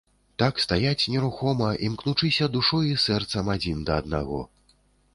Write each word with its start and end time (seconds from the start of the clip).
Так 0.43 0.61
стаяць 0.63 1.07
нерухома, 1.15 1.69
імкнучыся 1.89 2.51
душой 2.57 2.85
і 2.95 2.99
сэрцам 3.07 3.55
адзін 3.59 3.77
да 3.91 4.03
аднаго. 4.03 4.45